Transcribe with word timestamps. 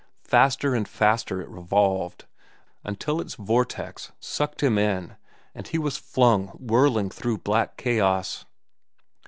Faster 0.23 0.73
and 0.73 0.87
faster 0.87 1.41
it 1.43 1.47
revolved, 1.47 2.25
until 2.83 3.21
its 3.21 3.35
vortex 3.35 4.11
sucked 4.19 4.63
him 4.63 4.79
in 4.79 5.15
and 5.53 5.67
he 5.67 5.77
was 5.77 5.95
flung 5.97 6.47
whirling 6.59 7.11
through 7.11 7.37
black 7.37 7.77
chaos. 7.77 8.45